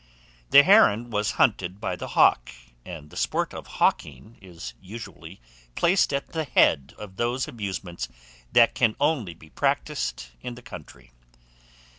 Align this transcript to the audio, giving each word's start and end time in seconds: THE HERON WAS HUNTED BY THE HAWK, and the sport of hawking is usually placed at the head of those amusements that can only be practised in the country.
THE 0.49 0.63
HERON 0.63 1.11
WAS 1.11 1.33
HUNTED 1.33 1.79
BY 1.79 1.95
THE 1.95 2.07
HAWK, 2.07 2.49
and 2.85 3.11
the 3.11 3.15
sport 3.15 3.53
of 3.53 3.67
hawking 3.77 4.39
is 4.41 4.73
usually 4.81 5.39
placed 5.75 6.11
at 6.11 6.29
the 6.29 6.43
head 6.43 6.95
of 6.97 7.17
those 7.17 7.47
amusements 7.47 8.07
that 8.51 8.73
can 8.73 8.95
only 8.99 9.35
be 9.35 9.51
practised 9.51 10.29
in 10.41 10.55
the 10.55 10.63
country. 10.63 11.11